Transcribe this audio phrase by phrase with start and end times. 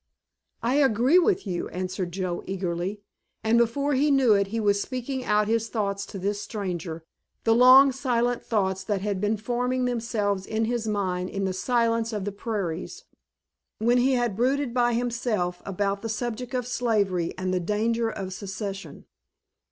[0.63, 3.03] "I agree with you," answered Joe eagerly,
[3.43, 7.05] and before he knew it he was speaking out his thoughts to this stranger,
[7.43, 12.13] the long, silent thoughts that had been forming themselves in his mind in the silence
[12.13, 13.03] of the prairies,
[13.77, 18.33] when he had brooded by himself about the subject of slavery and the danger of
[18.33, 19.05] secession.